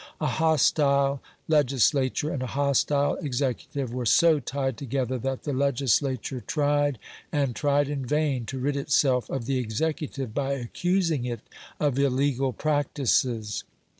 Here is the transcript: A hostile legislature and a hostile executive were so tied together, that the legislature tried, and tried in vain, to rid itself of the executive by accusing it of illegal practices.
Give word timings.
A 0.19 0.25
hostile 0.25 1.21
legislature 1.47 2.31
and 2.33 2.41
a 2.41 2.47
hostile 2.47 3.17
executive 3.17 3.93
were 3.93 4.07
so 4.07 4.39
tied 4.39 4.75
together, 4.75 5.19
that 5.19 5.43
the 5.43 5.53
legislature 5.53 6.41
tried, 6.47 6.97
and 7.31 7.55
tried 7.55 7.87
in 7.87 8.07
vain, 8.07 8.47
to 8.47 8.57
rid 8.57 8.75
itself 8.77 9.29
of 9.29 9.45
the 9.45 9.59
executive 9.59 10.33
by 10.33 10.53
accusing 10.53 11.25
it 11.25 11.41
of 11.79 11.99
illegal 11.99 12.51
practices. 12.51 13.63